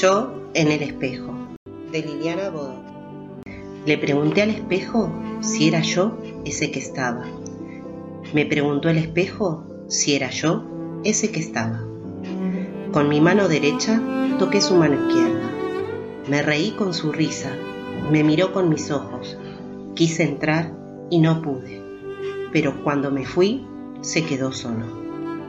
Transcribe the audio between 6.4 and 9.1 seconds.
ese que estaba. Me preguntó el